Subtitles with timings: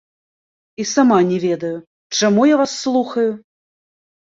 [0.83, 1.75] І сама не ведаю,
[2.17, 3.29] чаму я вас слухаю.